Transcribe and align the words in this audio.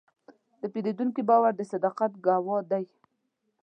د 0.59 0.61
پیرودونکي 0.73 1.21
باور 1.29 1.53
د 1.55 1.61
صداقت 1.71 2.11
ګواه 2.25 2.61
دی. 2.71 2.83